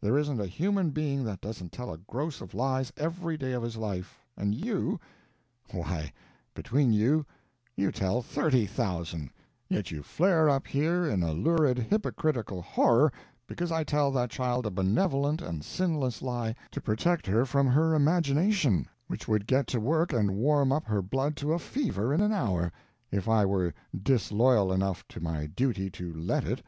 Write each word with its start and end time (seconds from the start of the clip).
There 0.00 0.16
isn't 0.16 0.40
a 0.40 0.46
human 0.46 0.90
being 0.90 1.24
that 1.24 1.40
doesn't 1.40 1.72
tell 1.72 1.92
a 1.92 1.98
gross 1.98 2.40
of 2.40 2.54
lies 2.54 2.92
every 2.96 3.36
day 3.36 3.50
of 3.50 3.64
his 3.64 3.76
life; 3.76 4.20
and 4.36 4.54
you 4.54 5.00
why, 5.72 6.12
between 6.54 6.92
you, 6.92 7.26
you 7.74 7.90
tell 7.90 8.22
thirty 8.22 8.64
thousand; 8.66 9.30
yet 9.68 9.90
you 9.90 10.04
flare 10.04 10.48
up 10.48 10.68
here 10.68 11.04
in 11.04 11.24
a 11.24 11.32
lurid 11.32 11.78
hypocritical 11.80 12.62
horror 12.62 13.12
because 13.48 13.72
I 13.72 13.82
tell 13.82 14.12
that 14.12 14.30
child 14.30 14.66
a 14.66 14.70
benevolent 14.70 15.42
and 15.42 15.64
sinless 15.64 16.22
lie 16.22 16.54
to 16.70 16.80
protect 16.80 17.26
her 17.26 17.44
from 17.44 17.66
her 17.66 17.96
imagination, 17.96 18.86
which 19.08 19.26
would 19.26 19.48
get 19.48 19.66
to 19.66 19.80
work 19.80 20.12
and 20.12 20.36
warm 20.36 20.70
up 20.70 20.84
her 20.84 21.02
blood 21.02 21.34
to 21.38 21.52
a 21.54 21.58
fever 21.58 22.14
in 22.14 22.20
an 22.20 22.30
hour, 22.30 22.70
if 23.10 23.28
I 23.28 23.44
were 23.44 23.74
disloyal 24.00 24.72
enough 24.72 25.04
to 25.08 25.18
my 25.20 25.46
duty 25.46 25.90
to 25.90 26.14
let 26.14 26.44
it. 26.44 26.62